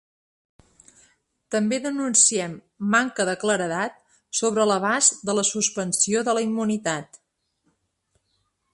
[1.55, 2.55] També denuncien
[2.97, 4.01] manca de claredat
[4.41, 7.25] sobre l’abast de la suspensió de la immunitat.